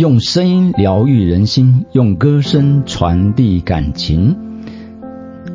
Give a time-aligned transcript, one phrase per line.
[0.00, 4.34] 用声音疗愈人心，用歌声传递感情。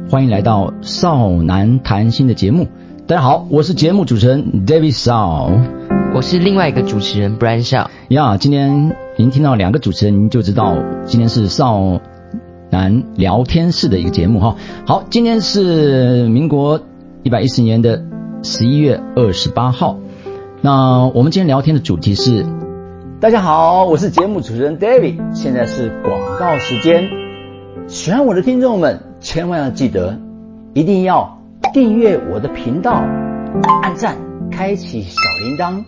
[0.08, 2.68] 欢迎来到少男谈心的节目。
[3.08, 5.50] 大家好，我是节目主持人 David Shaw，，
[6.14, 7.88] 我是另外一个主持人 Brian Shaw。
[8.10, 12.00] 呀，今天您听到两个主持人，您就知道今天是少
[12.70, 14.58] 男聊天室的一个节目哈。
[14.86, 16.80] 好，今天是民国
[17.24, 18.06] 一百一十年的
[18.44, 19.98] 十一月二十八号。
[20.62, 22.46] 那我们今天聊天的主题是，
[23.26, 27.10] 大家好，我是节目主持人 David，现在是广告时间。
[27.88, 30.20] 喜欢我的听众们，千万要记得，
[30.76, 31.40] 一定要
[31.74, 33.04] 订阅我的频道，
[33.82, 34.16] 按赞，
[34.52, 35.84] 开启小铃铛，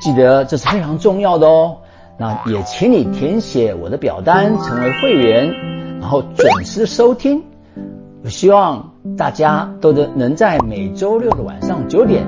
[0.00, 1.78] 记得这是非常重要的哦。
[2.18, 5.52] 那也请你填写我的表单，成为会员，
[5.98, 7.42] 然后准时收听。
[8.22, 12.24] 我希望大家都能能在每周六的晚上九点。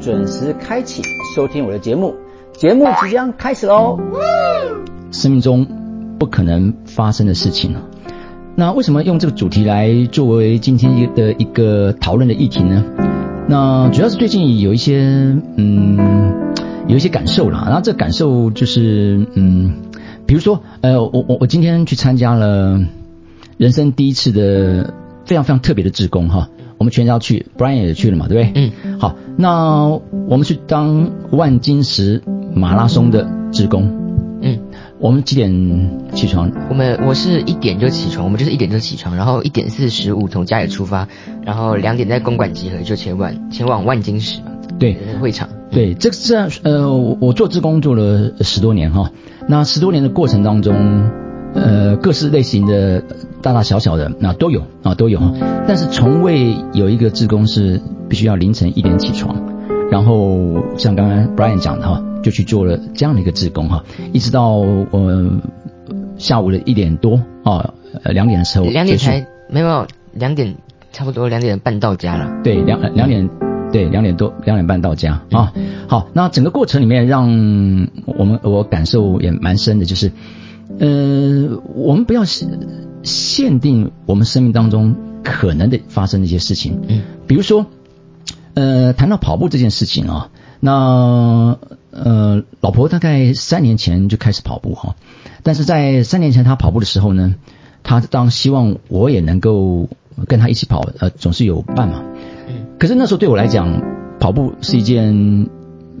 [0.00, 1.02] 准时开启
[1.34, 2.14] 收听我的节目，
[2.58, 3.98] 节目即将开始喽。
[5.12, 5.66] 生命中
[6.18, 7.82] 不可能发生的事情啊，
[8.54, 12.82] 那为什么用这个主题来作为今天的一个讨论的议题呢？
[13.46, 15.98] 那主要是最近有一些嗯
[16.86, 19.74] 有一些感受啦，然后这感受就是嗯，
[20.24, 22.80] 比如说呃我我我今天去参加了
[23.58, 24.94] 人生第一次的
[25.26, 26.48] 非常非常特别的志工哈。
[26.78, 28.70] 我们全家去，Brian 也去了嘛，对不对？
[28.84, 29.00] 嗯。
[29.00, 29.86] 好，那
[30.28, 32.22] 我们去当万金石
[32.56, 33.88] 马拉松的职工。
[34.40, 34.58] 嗯。
[34.98, 35.50] 我们几点
[36.14, 36.50] 起床？
[36.70, 41.06] 我们我是一点就起床，我们就是一点就起床，然后一点四十五从家里出发，
[41.44, 44.40] 然后两点在公馆集合，就前往前往万金石。
[44.78, 44.96] 对。
[45.20, 45.48] 会场。
[45.70, 46.90] 对，这个是呃，
[47.20, 49.10] 我做职工做了十多年哈，
[49.46, 50.74] 那十多年的过程当中。
[51.54, 53.02] 呃，各式类型的
[53.40, 55.18] 大大小小的那都有啊，都有。
[55.66, 57.80] 但是从未有一个志工是
[58.10, 59.34] 必须要凌晨一点起床，
[59.96, 64.58] 然后像刚刚 Brian 讲的哈，就去做了这样的一个志工哈，一直到
[64.90, 65.40] 呃
[66.18, 70.54] 下午的一点多啊，呃两点的时候，两点才没有两点
[70.92, 72.30] 差不多两点半到家了。
[72.44, 73.26] 对，两两点
[73.72, 75.54] 对两点多两点半到家啊。
[75.88, 77.22] 好，那整个过程里面让
[78.04, 80.12] 我们我感受也蛮深的，就是。
[80.78, 82.24] 呃，我们不要
[83.02, 86.80] 限定我们生命当中可能的发生的一些事情。
[86.86, 87.64] 嗯，比如说，
[88.56, 90.30] 呃，谈到跑步这件事情啊，
[90.60, 91.58] 那
[91.90, 94.96] 呃，老婆大概三年前就开始跑步哈，
[95.42, 97.34] 但是在三年前她跑步的时候呢，
[97.82, 99.90] 她当希望我也能够
[100.26, 102.02] 跟她一起跑，呃，总是有伴嘛。
[102.78, 103.82] 可是那时候对我来讲，
[104.18, 105.50] 跑步是一件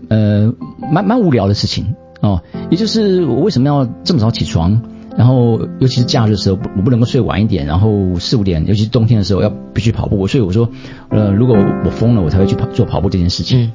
[0.08, 1.94] 呃蛮蛮无聊的事情。
[2.22, 4.80] 哦，也就是我为什么要这么早起床，
[5.16, 10.26] 然后尤其是假日的时候，我不能够睡晚一点，然后四五点，尤其是冬天的时候要必须跑步。
[10.26, 10.68] 所以我说，
[11.08, 13.62] 呃，如果我疯了，我才会去跑做跑步这件事情。
[13.62, 13.72] 嗯。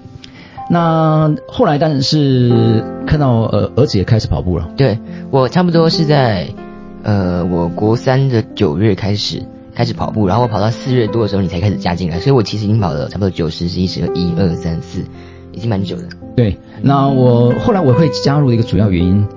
[0.70, 4.70] 那后来，当然是看到呃儿子也开始跑步了。
[4.78, 5.00] 对，
[5.32, 6.48] 我差不多是在
[7.04, 15.04] 呃我国三的九月开始开始跑步，然后我跑到四月多的时候，你才开始加进来，所以我其实已经跑了差不多九十、十一、十二、一二三四。
[15.54, 16.04] 已经蛮久了。
[16.34, 19.28] 对，那我后来我会加入的一个主要原因，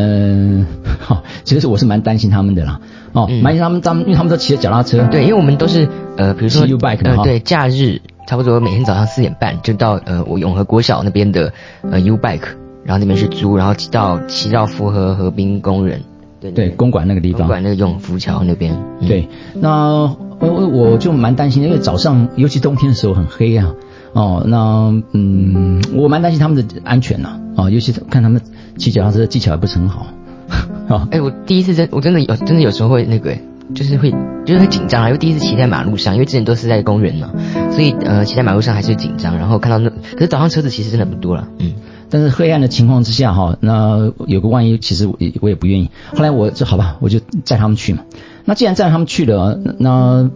[0.00, 0.66] 嗯，
[0.98, 2.80] 好， 其实我是蛮担心他们的啦。
[3.12, 5.06] 哦，蛮担心他们，他们因为他们都骑着脚踏车。
[5.10, 11.52] 对，因为我们都是呃，比如说 U bike 呃，对，假日差不多每天早上四点半就到呃我永和国小那边的
[11.90, 12.40] 呃 U bike，
[12.84, 16.00] 然后那边是租，然后骑到骑到福和河滨工人。
[16.40, 17.40] 对对，公馆那个地方。
[17.42, 18.74] 公馆那个永福桥那边。
[19.06, 20.04] 对，那
[20.38, 23.74] 我我我就蛮担心，因为早上尤其冬天的时候很黑啊。
[24.12, 28.40] 哦，那嗯，我蛮担心他们的安全呐，啊，尤其是看他们
[28.80, 30.06] 骑脚踏车技巧也不是很好，
[30.88, 33.36] 啊，哎，我第一次真我真的有真的有时候会那个，
[33.74, 34.10] 就是会
[34.46, 37.30] 就是会紧张啊，因为第一次骑在马路上，因为之前都是在公园嘛，
[37.70, 41.74] 所以呃骑在马路上还是紧张，然后看到那可是早上车子其实真的不多了，嗯，
[42.08, 48.02] 但是黑暗的情况之下哈，那有个万一，其实我我也不愿意，后来我就好吧，我就载他们去嘛，
[48.46, 50.30] 那既然载他们去了，那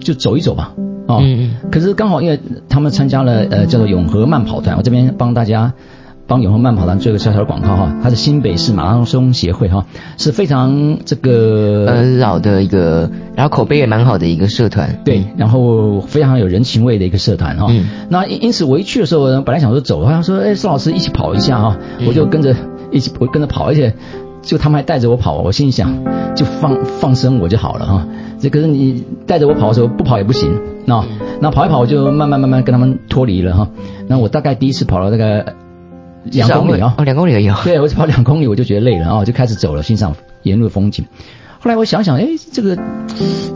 [0.00, 0.74] 就走一走吧。
[1.08, 5.72] 哦，嗯嗯，可是刚好因为他们参加了呃叫做永和慢跑团，我这边帮大家
[6.28, 9.86] 帮永和慢跑团做一个小小的广告哈，它是新北市马拉松协会哈，
[10.18, 17.72] 是非常这个呃老的一个，然后口碑也蛮好的一个社团，对，然后非常有人情味的一个社团哈，
[18.10, 21.76] 那因此我一去的时候，本来想说走，好像说哎宋老师一起跑一下哈，
[22.06, 22.54] 我就跟着
[22.92, 23.94] 一起我跟着跑，而且。
[24.40, 25.92] 就他们还带着我跑，我心里想，
[26.34, 28.06] 就放放生我就好了哈。
[28.38, 31.04] 这可是你带着我跑的时候不跑也不行，那
[31.40, 33.68] 那跑一跑我就慢慢慢慢跟他们脱离了哈。
[34.06, 35.44] 那我大概第一次跑了大概
[36.32, 37.50] 两公里啊，哦两公里而已。
[37.64, 41.04] 对，我跑两公里我就觉得累了啊，就开始走了，欣赏沿路的风景。
[41.60, 42.78] 后来我想想，哎，这个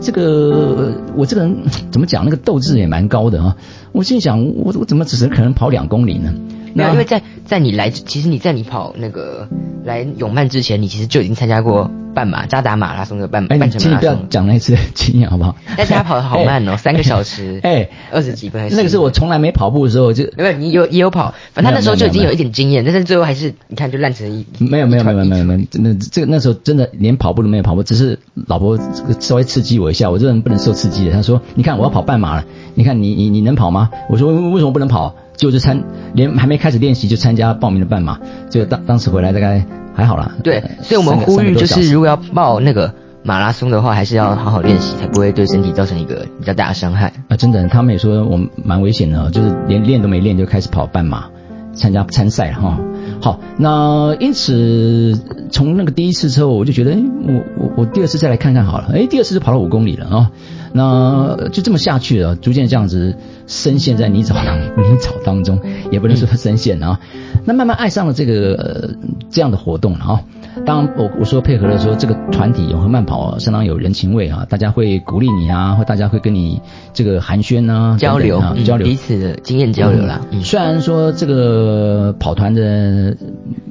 [0.01, 3.55] 这个我这个人 怎么讲，那个斗志也蛮高的啊。
[3.91, 6.33] 我心想，我我怎么只是可能跑两公里呢？
[6.75, 9.47] 那因为在在你来，其实你在你跑那个
[9.83, 14.29] 来永曼之前，你其实就已经参加过半马扎达马拉松的半哎，半你请你不要程马拉松。
[14.29, 15.55] 讲那次经验好不好？
[15.75, 18.69] 但是他跑得好慢哦，哎三个小时， 哎，二十几分？
[18.71, 31.11] 那个是我从来没跑步的时候就没有，你有也有跑，反正他那时候就已经有一点经验，但是最后还是你看就烂成一没有没有没有没有没有有，没有，真的这个那时候真的连跑步都没有跑步，只是老婆这个稍微刺激我一下，我这人不能受刺激的。
[31.11, 32.45] 他说：“你看我要跑半马了，
[32.75, 35.83] 你看你你你能跑吗？”我说：“为为什么不能跑？”就参
[36.13, 38.19] 连还没开始练习就参加报名的半马，
[38.49, 40.31] 就当当时回来大概还好啦。
[40.43, 42.93] 对呃，所以我们呼吁就是如果要报那个
[43.23, 47.13] 马拉松的话，还是要好好练习，才不会对身体造成一个比较大的伤害。
[47.29, 51.25] 啊，真的，他们也说我们蛮危险的哦，就是连练都没练就开始跑半马，
[51.73, 52.77] 参加参赛了哈。
[53.23, 55.17] 好，那因此
[55.49, 58.89] 从那个第一次之后，我就觉得，哎，我我我第二次再来看看好了。
[58.93, 60.29] 哎，第二次就跑了五公里了啊、
[60.73, 63.15] 那就这么下去了，逐渐这样子
[63.47, 65.57] 深陷在泥沼当泥沼当中，
[65.89, 66.99] 也不能说深陷啊。
[67.45, 68.89] 那慢慢爱上了这个、呃、
[69.29, 70.21] 这样的活动了啊。
[70.65, 76.61] 当然我我说配合的时候，这个团体永和慢跑相当有人情味啊，大家会鼓励你啊，或大家会跟你
[76.93, 80.21] 这个寒暄啊，交流交流彼此的经验交流啦。
[80.31, 83.17] 嗯，虽然说这个跑团的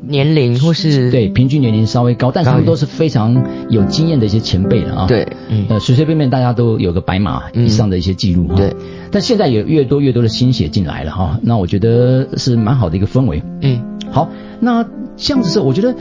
[0.07, 5.07] 年龄或是对平均年龄稍微高，但是他们都是非常有经验的一些前辈了啊。
[5.07, 8.57] 对，嗯，呃，随随便便大家都有个白马以上的一些记录哈。
[8.57, 8.75] 对，
[9.11, 13.43] 但现在有越多越多的新血进来了哈，那我觉得是蛮好的一个氛围。
[13.61, 13.81] 嗯，
[14.11, 14.29] 好，
[14.61, 14.85] 那
[15.17, 15.95] 这样子是我觉得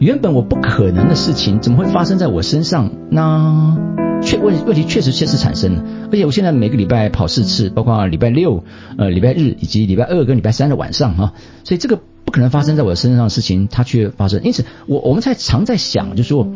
[0.00, 2.90] 原本我不可能的事情，怎么会发生在我身上？
[3.10, 3.76] 那
[4.22, 8.64] 确问问题确实确实产生了，而且我现在每个礼拜跑四次，包括礼拜六、
[8.96, 14.40] 呃礼拜日以及礼拜二跟礼拜三的晚上哈，所以这个不可能发生在我身上的事情，它却发生。
[14.42, 16.48] 因此，我我们才常在想，就是说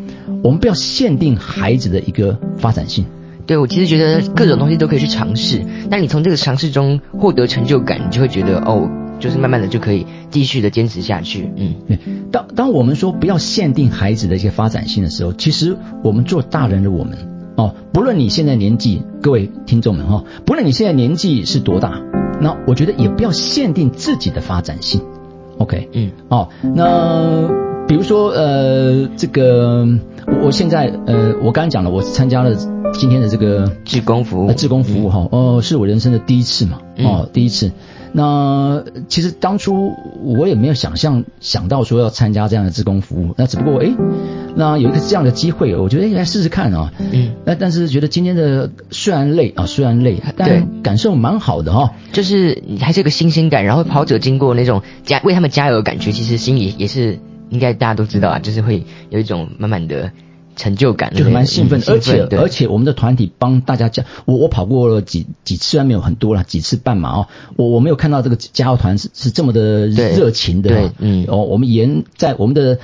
[0.42, 3.04] 我们不要限定孩子的一个发展性。
[3.44, 8.88] 对我其实觉得各种东西都可以去尝试，但你从这个尝试中获得成就感，你就会觉得哦，
[9.18, 11.50] 就是慢慢的就可以继续的坚持下去。
[11.56, 11.98] 嗯，对，
[12.30, 17.16] 当当我们说不要限定孩子的一些发展性的时候，其实我们做大人的我们
[17.56, 22.02] 哦，不论你现在年纪，各位听众们哈、哦，不论你现在年纪是多大，
[22.40, 25.00] 那我觉得也不要限定自己的发展性。
[25.58, 27.48] OK，嗯，哦，那
[27.86, 29.86] 比如说呃，这个
[30.26, 32.56] 我我现在呃，我刚刚讲了，我参加了
[32.92, 37.70] 今天的这个志工服务，呃，志工服务哈，哦，是我人生的第一次嘛，哦，第一次。
[38.16, 43.90] 那其实当初我也没有想象想到说要参加这样的志工服务，那只不过哎，
[44.54, 46.92] 那有一个这样的机会，我觉得哎来试试看啊。
[47.12, 51.92] 嗯，那但是觉得今天的虽然累啊，虽然累，但感受蛮好的哈。
[52.12, 57.18] 就是你还是有个新鲜感，然后跑者经过那种加为他们加油的感觉，其实心里也是
[57.50, 60.12] 应该大家都知道啊，就是会有一种满满的。
[60.56, 72.78] 成就感就是蛮兴奋，嗯而且而且我们的团体帮大家加，我我跑过了几几次，虽然没有很多啦，几次半马哦，我我没有看到这个加油团是是这么的热情的，对，嗯，哦，我们沿在我们的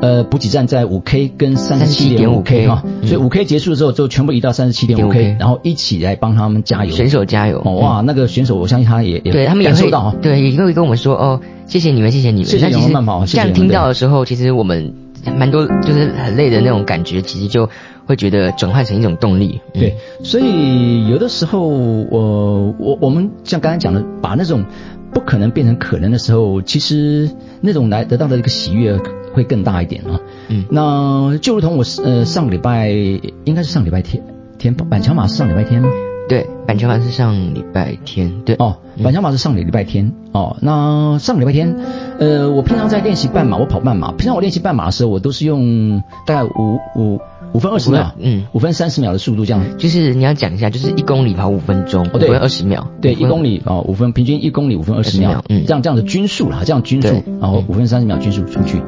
[0.00, 14.94] 呃补给站在五 K 跟三十七点五 K 哈，所以五 K 结束的时候就全部移到三十七点五 K，然后一起来帮他们加油，选手加油，哦哇，那个选手我相信他也也对他们也会感受到，对，也会跟我们说哦，谢谢你们，谢谢你们，谢谢你们慢跑，这样听到的时候，其实我们
[15.32, 17.68] 蛮多就是很累的那种感觉，其实就。
[18.08, 24.64] 会觉得转换成一种动力，嗯、对，所以有的时候，我我我们像刚才讲的，把那种
[25.12, 27.28] 不可能变成可能的时候，其实
[27.60, 28.96] 那种来得到的一个喜悦
[29.34, 30.20] 会更大一点啊。
[30.46, 34.22] 嗯，那就如同我呃上个礼拜应该是上礼拜天
[34.56, 35.88] 天板桥马是上礼拜天吗？
[36.28, 40.56] 对，板桥马是上礼拜天，对哦，板桥马是上礼拜天哦。
[40.60, 41.76] 那上礼拜天，
[42.18, 47.20] 呃，我平常在练习半马，我跑半马，平常我练习半马的时候，我都是用大概五五。
[47.52, 49.78] 五分二十秒，嗯，五分三十秒的速度这样。
[49.78, 58.82] 就是你要讲一下，就是一公里跑五分钟，哦，对，二十秒，对，一公里哦，五分平均一公里五分二十秒，嗯，这样这样的均速啦，这样均速，然后五分三十秒均速出去。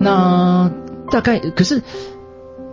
[0.00, 0.70] 那
[1.10, 1.82] 大概可是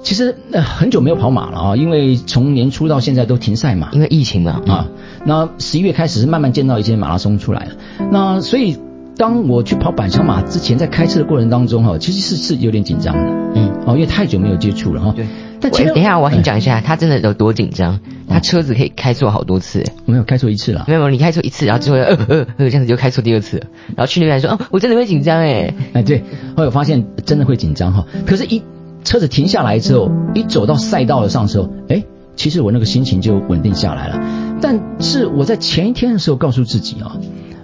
[0.03, 4.87] 其实呃很久没有跑马了啊，因为从年初到现在都停赛嘛，因为疫情嘛啊。
[5.25, 7.71] 那十一月开始是慢慢见到一些马拉松出来了，
[8.11, 8.77] 那所以。
[9.15, 13.21] 当我去跑板桥马之前，在开车的过程当中哈，其实是是有点紧张的，
[13.53, 15.13] 嗯，哦，因为太久没有接触了哈。
[15.15, 15.23] 对。
[15.61, 17.99] 但前等一下，我要先讲一下，他真的有多紧张。
[18.27, 20.85] 他车子可以开错好多次，没有开错一次了。
[20.87, 23.61] 没有，你开错一次，然后之后呃呃呃，这样子就开错第二次，
[23.95, 25.71] 然后去那边说，哦，我真的会紧张哎。
[25.93, 26.23] 哎，对，
[26.57, 28.03] 后来我发现真的会紧张哈。
[28.25, 28.63] 可是，一
[29.03, 32.03] 车子停下来之后，一走到赛道的上时候，哎，
[32.35, 34.19] 其实我那个心情就稳定下来了。
[34.61, 37.17] 但是我在前一天的时候告诉自己啊，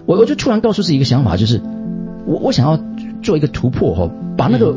[0.05, 1.61] 我我就突然告诉自己一个想法，就是。
[2.25, 2.77] 我我想要
[3.23, 4.75] 做一个突破哈，把那个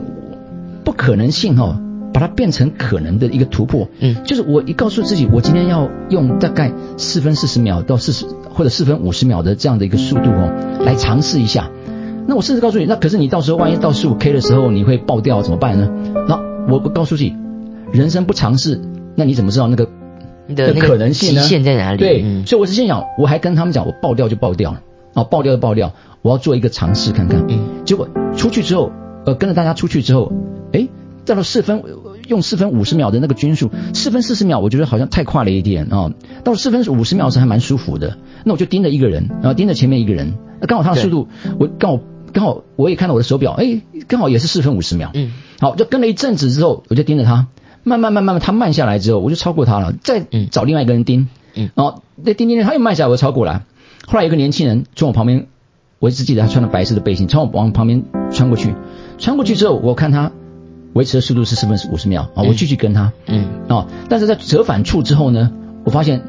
[0.85, 1.78] 不可能性哈，
[2.14, 3.88] 把它变成可能的一个突破。
[3.99, 10.50] 嗯，就是我一告诉自己，我今天要用大概四分四十秒到四十或者四分五十秒的这样的一个速度哦，
[10.83, 11.69] 来尝试一下。
[12.26, 15.90] 那我甚至告诉你，那可是你到时候万一到十五 K 的时候你会爆掉怎么办呢？
[16.26, 17.35] 那我我告诉自己，
[17.92, 18.81] 人生不尝试，
[19.14, 19.88] 那你怎么知道那个
[20.47, 21.42] 你的那个可能性呢？
[21.42, 21.99] 极限在哪里？
[21.99, 24.83] 对，嗯所以我是心想，我还跟他们讲，我爆掉就爆掉了，
[25.14, 25.92] 啊，爆掉就爆掉，
[26.23, 27.45] 我要做一个尝试看看。
[27.49, 28.92] 嗯结果出去之后，
[29.26, 30.33] 呃，跟着大家出去之后，
[30.73, 30.88] 哎，
[31.26, 36.12] 到了四分，呃用四分五十秒的那个均速，四分四十秒，我觉得好像太快了一点啊、
[36.45, 41.28] 到了四分五十秒的时候还蛮舒服的，那我就盯着一个人，然后盯着前面一个人，那刚好他的速度，
[41.59, 42.02] 我刚好
[42.33, 47.47] 刚好我也看到我的手表，哎，刚好也是四分五十秒，嗯，好，就跟了一阵子之后，我就盯着他，
[47.83, 53.62] 慢慢慢慢慢，他慢下来之后，我就超过他了，再嗯找另外一个人盯，嗯然后那盯盯盯，他又慢下来，我超过来。
[54.07, 55.47] 后来有个年轻人从我旁边，
[55.99, 58.75] 我一直记得他穿了白色的背心，从我往旁边穿过去，
[59.19, 60.33] 穿过去之后，我看他
[60.93, 65.53] 维持的速度是四分五十秒啊，我继续跟他，嗯哦，但是在折返处之后呢，
[65.85, 66.23] 我发现，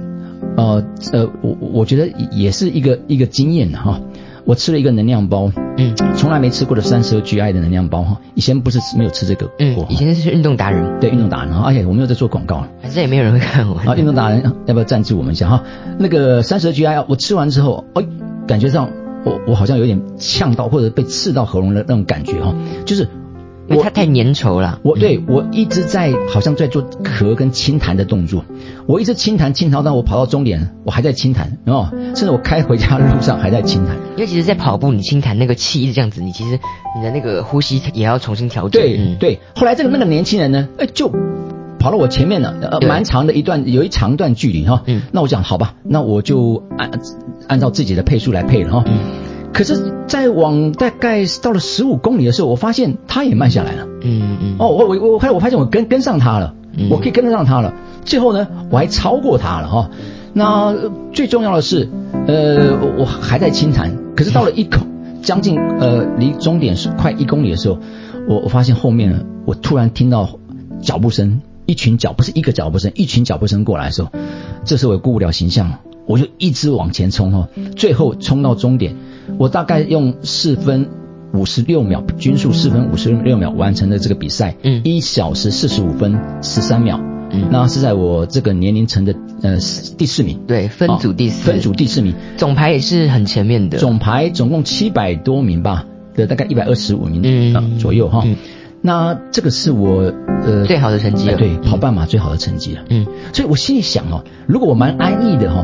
[0.55, 3.99] 呃呃，我我觉得也是一个一个经验哈、
[4.45, 12.69] 我吃了一个能量包，嗯从来没吃过的三十二 GI 的能量包哈，以前不是没有吃这个过嗯，以前是运动达人，对运动达人哈，而且我没有在做广告了。
[12.81, 13.75] 反正也没有人会看我。
[13.79, 15.63] 啊，运动达人要不要赞助我们一下哈？
[15.97, 18.03] 那个三十 GI，我吃完之后，哎，
[18.47, 18.89] 感觉上
[19.23, 22.53] 我我好像有点呛到或者被刺到喉咙的那种感觉哈，
[22.85, 23.22] 就是我
[23.67, 24.79] 因为它太粘稠了。
[24.83, 28.45] 我对我一直在好像在做咳跟轻弹的动作，
[28.85, 33.95] 我一直轻弹轻弹到我跑到终点，我还在轻弹哦，甚至我开回家的路上还在轻弹。
[34.15, 36.59] 因为其实，在跑步你轻弹那个气一直这样子，你其实
[36.95, 38.81] 你的那个呼吸也要重新调整。
[38.81, 41.11] 对、嗯，对，后来这个那个年轻人呢，哎，就
[41.79, 44.83] 跑到我前面了，呃，蛮长的一段，有一长段距离哈。
[44.85, 46.91] 嗯那我讲好吧，那我就按
[47.47, 48.83] 按照自己的配速来配了哈。
[48.85, 48.99] 嗯
[49.53, 53.87] 可是，在往大概到了十五公里的时候，我发现他也慢下来了。
[54.01, 54.55] 嗯嗯。
[54.57, 57.73] 哦，我我我我发我发现我跟跟上他了，嗯我可以跟得上他了。
[58.03, 59.89] 最后呢，我还超过他了哈、
[60.33, 61.87] 那呃最重要的是，
[62.27, 64.81] 呃，我我还在轻弹，可是到了一口
[65.21, 67.77] 将近呃离终点是快一公里的时候，
[68.27, 70.27] 我我发现后面呢，我突然听到
[70.81, 74.09] 脚步声，一群脚不是一个脚步声，一群脚步声过来的时候，
[74.65, 78.97] 这时候我顾不了形象了，我就一直往前冲哦，最后冲到终点，
[79.37, 80.89] 我大概用四分。
[81.35, 86.99] 五十六秒，均速四分五十六秒完成了这个比赛，嗯一小时四十五分十三秒，
[87.31, 89.57] 嗯那是在我这个年龄层的呃
[89.97, 93.79] 第四名，对，分组第四，哦分组第四名，总排也是很前面的。
[93.79, 98.21] 总排总共七百多名吧，的大概一百二十五名、嗯呃左右哈。
[98.27, 98.35] 嗯
[98.81, 100.13] 那这个是我
[100.45, 102.83] 呃最好的成绩了哎对，嗯跑半马最好的成绩了。
[102.89, 105.63] 嗯，所以我心里想哦，如果我蛮安逸的哈、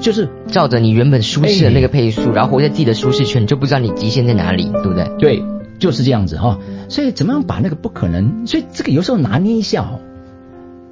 [0.00, 5.08] 就是照着你原本舒适的那个哎配速，然后活在自己的舒适圈，你就不知道你极限在哪里，对不对？
[5.18, 5.42] 对，
[5.78, 10.00] 就是这样子哈、所以怎么样把那个不可能，所以这个有时候拿捏一下哦。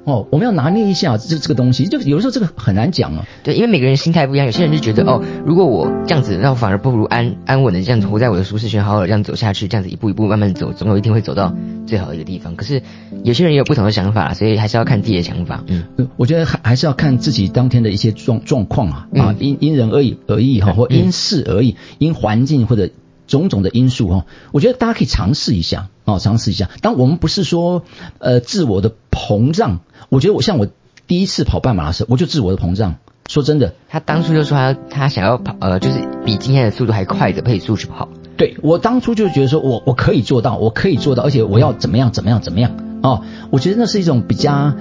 [0.07, 3.25] 哦，我们要拿捏一下这这个东西，就有的时候这个很难讲哦。
[3.43, 11.53] 对，因为每个人心态不一样，有些人就觉得哦，如果我这样子，那我反而不如安安稳的这样子活在我的舒适圈，好好的这样走下去，这样子一步一步慢慢走，总有一天会走到
[11.85, 12.55] 最好的一个地方。
[12.55, 12.81] 可是
[13.25, 15.65] 有些人也有不同的想法，所以还是要看自己的想法。
[15.67, 22.89] 嗯，呃我觉得还还是要看自己当天的一些状状况啊，啊，嗯因因人而异而异哈，或嗯因事而异，因环境或者
[23.27, 26.69] 种种的因素哈，我觉得大家可以尝试一下哦，尝试一下。
[26.81, 27.83] 当我们不是说
[28.19, 30.67] 呃自我的膨胀，我觉得我像我
[31.07, 32.95] 第一次跑半马的时候，我就自我的膨胀。
[33.27, 38.07] 说真的，他当初就说他他想要跑，呃，就是比今天的速度还快的配速去跑。
[38.37, 42.71] 对我当初就觉得说我我可以做到，我可以做到，而且我要怎么样怎么样怎么样
[43.03, 44.75] 哦，我觉得那是一种比较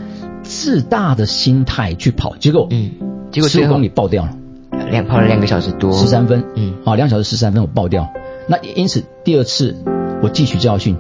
[0.45, 2.93] 自大的心态去跑，结果嗯，
[3.33, 4.31] 结果最后十五公里爆掉了。
[4.91, 8.09] 两跑了两个小时多，十三分，嗯啊，两小时十三分我爆掉。
[8.47, 9.75] 那因此第二次
[10.23, 10.97] 我汲取教训，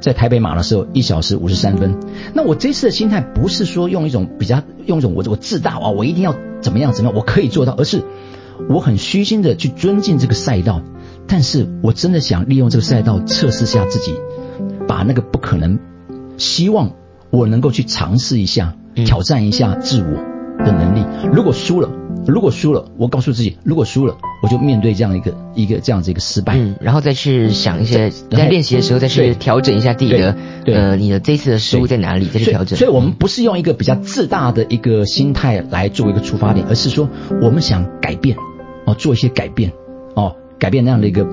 [0.00, 1.98] 在台北马的时候一小时五十三分。
[2.34, 8.02] 那我这次的心态不是说用一种比较用一种我我自大啊，我一定要怎么样怎么样，我可以做到，而是
[8.68, 10.82] 我很虚心的去尊敬这个赛道，
[11.26, 14.14] 但是我真的想利用这个赛道测试下自己，
[14.86, 15.78] 把那个不可能，
[16.36, 16.92] 希望
[17.30, 20.29] 我能够去尝试一下，挑战一下自我
[20.64, 21.04] 的能力。
[21.32, 21.90] 如果输了，
[22.26, 26.56] 如果输了，我告诉自己，如果输了，我就面对这样一个一个这样子一个失败。
[26.56, 30.36] 嗯，然后再去想一些，在练习的时候再去调整一下自己的，
[30.66, 32.78] 呃，你的这次的失误在哪里，再去调整。
[32.78, 37.08] 所以我们不是用一个比较自大的一个心态来作为一个出发点，而是说
[37.42, 38.36] 我们想改变，
[38.86, 39.72] 哦，做一些改变，
[40.14, 41.26] 哦，改变那样的一个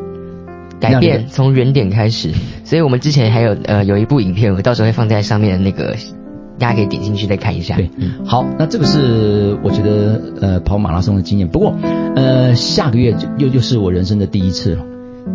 [0.80, 2.32] 改变从原点开始。
[2.64, 5.96] 所以我们之前还有呃有一部影片，我到时候会放在上面的那个，
[6.60, 7.76] 大家可以点进去再看一下。
[7.76, 11.48] 对，嗯，好，那这个是我觉得呃跑马拉松的经验。
[11.48, 11.74] 不过
[12.16, 14.86] 呃下个月就又又是我人生的第一次了，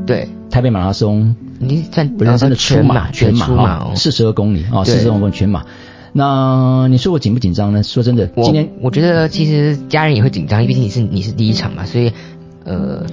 [0.06, 3.92] 对，台北马拉松，你算我人生的全初马，全马出马哦。
[3.94, 5.64] 四十二公里啊，四十二公里全马。
[6.14, 7.82] 那你说我紧不紧张呢？
[7.82, 12.12] 说真的，我今年我觉得其实家人也会紧张，毕竟你是你是第一场嘛，所以
[12.64, 13.04] 呃，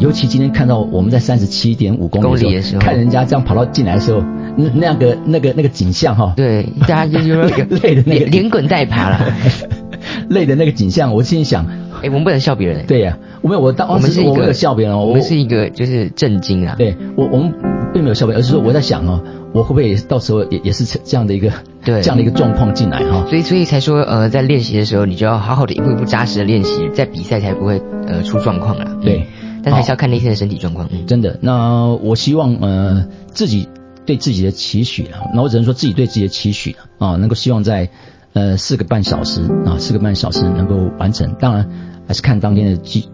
[0.00, 4.20] 尤其今天看到我们在三十七点五公里的时候，看人家这样跑到进来的时候，
[4.56, 7.44] 那那个那个那个景象哈，对，大家就是说
[7.82, 9.34] 累的那个连滚带爬了，
[10.28, 11.66] 累的那个景象，我心里想，
[12.06, 17.52] 哎，我们不能笑别人，对呀，我没有，我当我们是一个笑别人，我们是一个就是震惊啊，对我我们
[17.92, 19.22] 并没有笑别人，而是说我在想哦。
[19.52, 21.50] 我会不会到时候也也是这样的一个
[21.82, 23.24] 对这样的一个状况进来哈？
[23.26, 28.98] 所以所以才说呃，在练习的时候，你就要好好的一步一步扎实的练习，在比赛才不会呃出状况了。
[29.00, 29.26] 对，
[29.62, 30.90] 但还是要看那天的身体状况。
[31.06, 33.66] 真的，那我希望呃自己
[34.04, 37.88] 对自己的期许了，那我只能说自己对自己的期许了啊，能够希望在
[38.34, 41.66] 呃四个半小时啊四个半小时能够完成，当然
[42.06, 43.08] 还是看当天的机。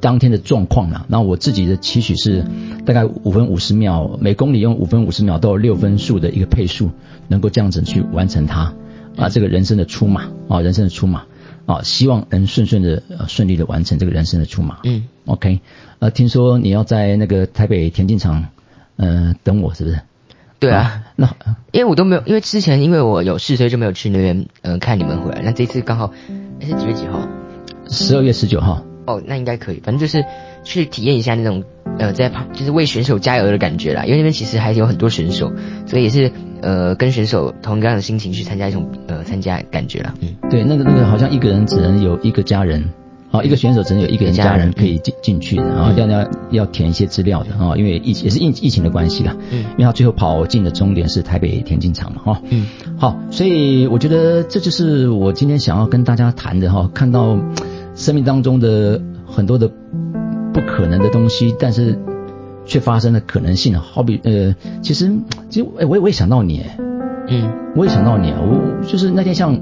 [0.00, 2.44] 当天的状况啦，那我自己的期许是
[2.84, 6.90] 大概五分五十秒，每公里用五分五十秒到六分数的一个配速，
[7.26, 8.74] 能够这样子去完成它
[9.16, 11.24] 啊，这个人生的出马啊，人生的出马
[11.64, 14.80] 啊，希望能顺顺的顺利的完成这个人生的出马。
[14.84, 15.60] 嗯，OK，
[16.00, 18.48] 呃，听说你要在那个台北田径场
[18.96, 20.00] 呃等我是不是？
[20.58, 21.34] 对啊，那
[21.72, 25.40] 因为我都没有，因为之前因为我有事，所以就没有去那边呃看你们回来。
[25.42, 26.12] 那这次刚好
[26.60, 27.26] 是几月几号？
[27.88, 28.82] 十二月十九号。
[29.06, 30.24] 哦，那应该可以，反正就是
[30.64, 31.62] 去体验一下那种
[31.98, 34.06] 呃，在旁就是为选手加油的感觉啦。
[34.06, 35.52] 因为那边其实还有很多选手，
[35.84, 40.14] 所以也是呃跟选手同样的心情去参加一种呃参加感觉啦。
[40.22, 42.82] 嗯，对，那个那个好像一个人只能有一个家人，
[43.30, 49.36] 啊，一个选手只能有一个人家人可以进进去的，然后要要要填一些资料的啊，因为疫也是疫疫情的关系啦。
[49.50, 52.40] 嗯，因为他最后跑进的终点是台北田径场嘛，哈。
[52.48, 57.36] 嗯，好，所以我觉得这就是我今天想要跟大家谈的哈，看到。
[57.94, 59.68] 生命当中的很多的
[60.52, 61.98] 不可能的东西，但是
[62.66, 63.78] 却发生了可能性。
[63.78, 65.12] 好比呃，其实
[65.48, 66.64] 其实哎，我也我也想到你，
[67.28, 68.32] 嗯，我也想到你。
[68.32, 69.58] 我就是那天像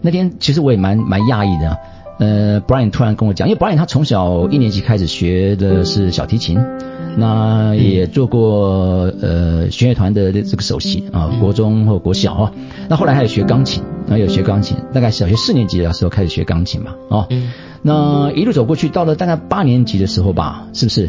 [0.00, 1.78] 那天，其实我也蛮蛮讶异的。
[2.18, 6.58] 呃，Brian 突然跟我讲，因为 Brian 他从小一年级开始学的是小提琴，
[7.16, 12.52] 那也做过呃弦乐团的这个首席啊，国中或国小啊。
[12.88, 13.82] 那后来还有学钢琴。
[14.06, 17.26] 然后有学钢琴，大概小学四年级的时候开始学钢琴嘛，哦，
[17.80, 21.08] 那一路走过去，到了大概八年级的时候吧，是不是？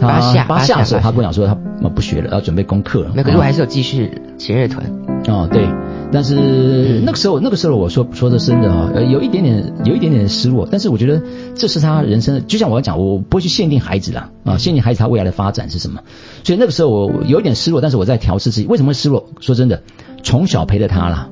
[0.00, 1.54] 八下八下的时候，他跟我讲说他
[1.88, 3.12] 不学了，要准备功课了。
[3.14, 4.84] 那可是我还是有继续弦乐团。
[5.28, 5.68] 哦，对，
[6.12, 11.22] 但是那个时候那个时候我说说的真的啊，呃，有一点点有一点点失落，但是我觉得
[11.54, 16.02] 这是他人生，就像我要讲，我不会去限定孩子啦，啊，限定孩子他未来的发展是什么，
[16.44, 19.30] 所以那个时候我有一点失落，但是我在调试自己，为什么会失落？
[19.40, 19.82] 说真的，
[20.22, 21.30] 从小陪着他了。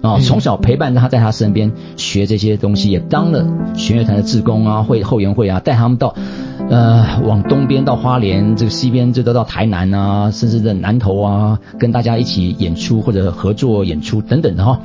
[0.00, 6.14] 啊，从小陪伴他在他身边学这些东西，也当了弦乐团的志工啊，会后援会啊，带他们到
[6.68, 14.80] 呃往东边到花莲，这个西边这都到台南啊，甚至在南投啊，跟大家一起演出或者合作演出等等的哈。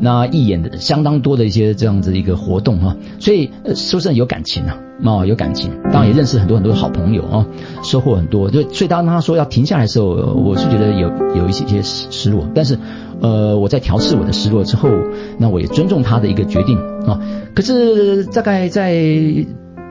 [0.00, 7.46] 那一演的相当多的一些这样子一个活动哈，所以说是有感情啊，啊有感情，当然也认识很多很多好朋友啊，
[7.82, 8.50] 收获很多。
[8.50, 12.78] 就所以当他说要停下来的时候，我是觉得有有一些些失落，但是。
[13.20, 14.90] 呃，我在调试我的失落之后，
[15.38, 17.18] 那我也尊重他的一个决定啊。
[17.54, 18.92] 可是大概在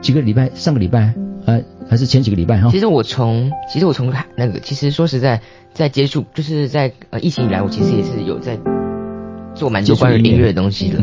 [0.02, 1.14] 几个礼拜，上个礼拜，
[1.46, 2.70] 呃，还是前几个礼拜哈。
[2.70, 5.40] 其实我从，其实我从那个，其实说实在，
[5.72, 8.58] 在接触，就是在呃疫情以来，我其实也是有在
[9.54, 11.02] 做蛮多关于音乐的东西的。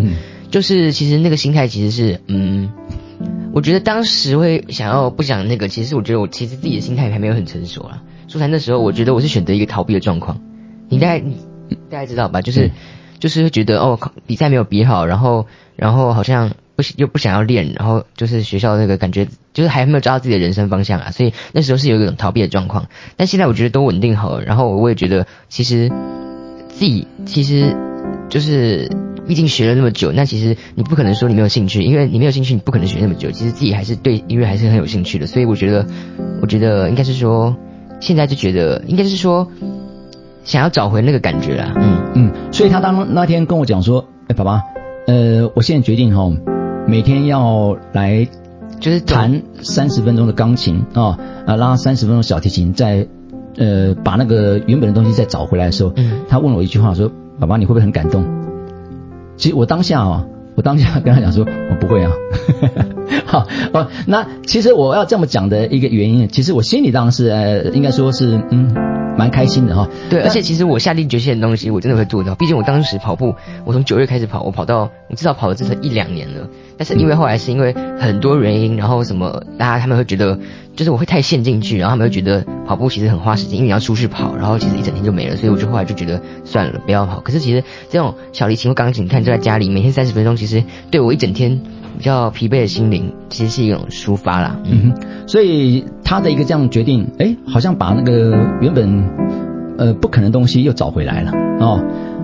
[0.49, 2.71] 就是其实那个心态其实是，嗯，
[3.53, 8.03] 我觉得当时会想要不想那个，其实我觉得我其实自己的心态还没有很成熟啊。
[8.27, 10.39] 说来那时候，我觉得我是选择一个逃避的状况。
[10.89, 11.23] 你大概。
[11.89, 12.41] 大概知道吧？
[12.41, 12.69] 就是，
[13.17, 16.51] 就是觉得哦，比赛没有比好，然后，然后好像
[16.97, 21.11] 又不想要练，然后就是学校那个感觉，就是还没有找到自己的人生方向啊。
[21.11, 22.87] 所以那时候是有一种逃避的状况。
[23.17, 25.91] 但现在我觉得都稳定好了，然后我也觉得其实
[26.69, 27.75] 自己其实
[28.29, 28.89] 就是
[29.27, 33.31] 毕竟学了那么久，那其实你不可能说你没有兴趣，因为你没有兴趣，你不可能学那么久。
[33.31, 35.27] 其实自己还是对音乐还是很有兴趣的。
[35.27, 35.85] 所以我觉得，
[36.41, 37.55] 我觉得应该是说，
[37.99, 39.49] 现在就觉得应该是说。
[40.43, 44.63] 想要找回那个感觉啊，嗯嗯，所以他当那天跟我讲说，哎，爸爸，
[45.05, 46.35] 呃，我现在决定哈，
[46.91, 48.27] 每天要来
[48.81, 53.07] 就是弹三十分钟的钢琴啊，啊，拉三十分钟小提琴，再
[53.55, 58.25] 呃把那个原本的东西再找回来的时候，嗯，他问我一句话说，爸爸你会不会很感动？
[59.37, 60.25] 其实我当下啊，
[60.55, 62.11] 我当下跟他讲说，我不会啊。
[63.31, 68.75] 好哦，那其实我要这么讲的一个原因，其实我心里当然是呃，应该说是嗯，
[69.17, 69.87] 蛮开心的哈。
[70.09, 72.35] 对，而且其实我下定决心的东西，我真的会做到。
[72.35, 76.45] 毕竟我当时跑步，我从九月开始跑，我跑到我至少跑了至少一两年了。
[76.77, 80.37] 但是因为后来是因为很多原因，然后什么大家他们会觉得，
[80.75, 85.37] 就是我会太陷进去，然后他们会觉得跑步其实很花时间，因为你要出去跑，然后其实一整天就没了。
[85.37, 87.21] 所以我就后来就觉得算了，不要跑。
[87.21, 91.61] 可是其实这种小提琴或钢琴，你看就在家里每天三十分钟，其实对我一整天。
[92.01, 94.59] 比较疲惫的心灵，其实是一种抒发啦。
[94.63, 99.03] 嗯哼，所以他的一个这样决定，哎，好像把那个原本
[99.77, 101.79] 呃不可能东西又找回来了哦。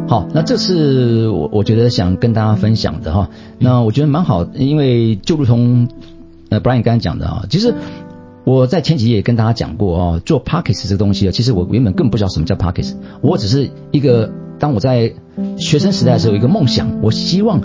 [0.08, 3.30] 好，那这是我我觉得想跟大家分享的哈。
[3.60, 5.88] 那我觉得蛮好，因为就如同
[6.50, 7.76] 呃 Brian 刚才讲的啊，其实
[8.46, 15.14] 我在前几集也跟大家讲过哦，做 Pockets 这个东西啊，其实我原本更不知道什么叫 Pockets，我只是一个当我在
[15.60, 17.62] 学生时代的时候一个梦想，我希望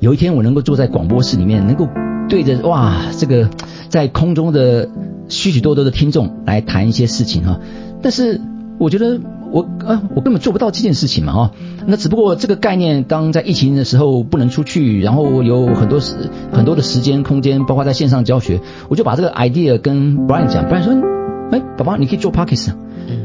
[0.00, 1.88] 有一天我能够坐在广播室里面，能够
[2.28, 3.48] 对着哇这个
[3.88, 4.88] 在空中的
[5.28, 7.60] 许许多多的听众来谈一些事情哈。
[8.02, 8.40] 但是
[8.78, 9.20] 我觉得。
[9.52, 11.50] 我啊，我根本做不到这件事情嘛啊！
[11.86, 16.16] 那只不过这个概念，当在疫情的时候不能出去，然后有很多时
[16.50, 20.92] 很多的时间空间，包括在线上教学，我就把这个 idea 跟 Brian 讲，Brian 说
[21.52, 22.72] ：“哎，宝宝，你可以做 Pockets。”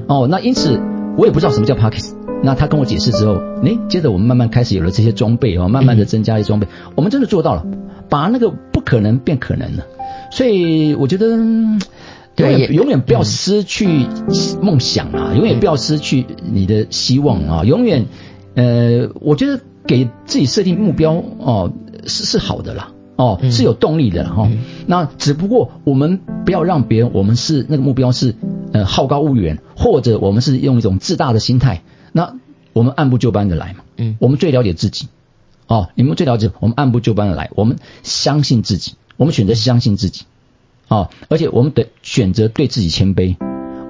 [0.08, 0.80] 哦，那因此
[1.18, 2.12] 我也不知道什么叫 Pockets。
[2.43, 7.65] 那他跟我解释之后，诶，接着我们慢慢开始有了这些装备哦，慢慢的增加一些装备，我们真的做到了，
[8.10, 9.86] 把那个不可能变可能了。
[10.32, 11.38] 所以我觉得。
[12.38, 14.06] 永远永远不要失去
[14.62, 15.34] 梦想啊！
[15.36, 17.63] 永远不要失去你的希望啊！
[17.65, 18.06] 永远，
[18.56, 21.73] 呃，我觉得给自己设定目标哦，
[22.06, 24.49] 是是好的啦，哦，是有动力的哈。
[24.88, 28.34] 那只不过我们不要让别人，我们是那个目标是
[28.71, 31.82] 呃好高骛远，或者我们是用一种自大的心态。
[32.12, 32.36] 那
[32.74, 33.84] 我们按部就班的来嘛。
[33.98, 35.08] 嗯，我们最了解自己
[35.67, 40.26] 哦，你们最了解，我们按部就班的来，我们相信自己，我们选择相信自己。
[40.88, 41.12] 哦！
[41.28, 43.36] 而且我们得选择对自己谦卑，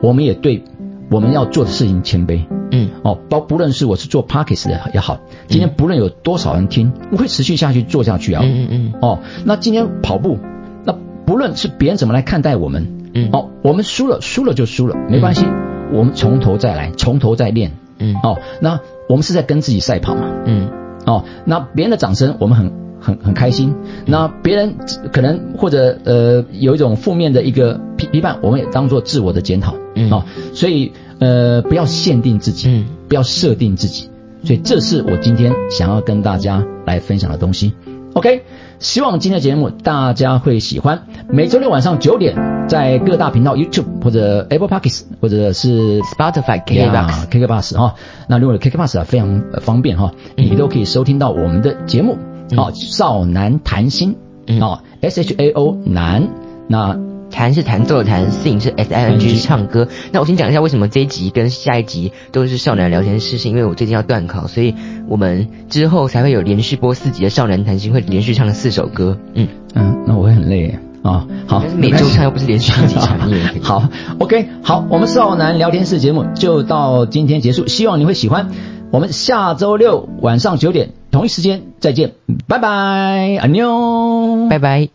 [0.02, 0.66] 我们也对
[1.10, 2.46] 我们要做的事情谦卑。
[2.72, 8.42] 嗯，哦，包不论是我是做 Parkes 的也好，今天不论有多少人听，我会持续下去做下去啊。
[8.44, 9.00] 嗯嗯嗯。
[9.02, 10.40] 哦，那今天跑步，
[10.84, 10.94] 那
[11.26, 15.46] 不论是别人怎么来看待我们，嗯，哦，我们输了，输了就输了，没关系，
[15.94, 17.72] 我们从头再来，从头再练。
[18.00, 20.24] 嗯，哦，那我们是在跟自己赛跑嘛。
[20.46, 20.70] 嗯，
[21.06, 22.90] 哦，那别人的掌声，我们很。
[23.02, 23.74] 很很开心，
[24.06, 24.76] 那别人
[25.14, 32.86] 可能或者呃有一种负面的一个批批判，我们也当做自我的检讨，嗯，哦，所以呃不要限定自己，嗯。
[33.08, 34.10] 不要设定自己，
[34.44, 37.74] 所以这是我今天想要跟大家来分享的东西。
[38.14, 38.44] OK，
[38.80, 41.04] 希望今天的节目大家会喜欢。
[41.30, 47.96] 每周六晚上九点，在各大频道 YouTube 或者 Apple Podcasts 或者是 Spotify、KKBox、KKBox 哈，
[48.28, 52.18] 那如果 KKBox 非常方便哈，你都可以收听到我们的节目。
[52.58, 54.16] 哦，少男谈心，
[54.60, 56.30] 哦，S H A O 男，
[56.68, 56.98] 那
[57.32, 59.88] 弹是弹奏的弹，sing 是 S I N G 唱歌。
[60.12, 64.76] 那我先讲一下为什么这一集跟下一集都是少男聊天室，是因为我最近要断考，所以
[65.08, 69.18] 我们之后才会有连续播四集的少男谈心，会连续唱四首歌。
[69.34, 71.26] 嗯嗯，那我会很累啊。
[71.48, 73.18] 好，每周唱又不是连续一集唱，
[73.62, 73.90] 好
[74.20, 78.50] ，OK，好，我们少男聊天室节目就到今天结束，希望你会喜欢。
[78.92, 82.14] 我们下周六晚上九点同一时间再见，
[82.48, 84.90] 拜拜，阿妞，拜拜。